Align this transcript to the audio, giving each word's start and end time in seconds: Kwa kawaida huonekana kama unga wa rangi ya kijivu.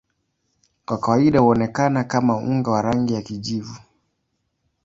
Kwa 0.85 0.97
kawaida 0.97 1.39
huonekana 1.39 2.03
kama 2.03 2.37
unga 2.37 2.71
wa 2.71 2.81
rangi 2.81 3.13
ya 3.13 3.21
kijivu. 3.21 3.77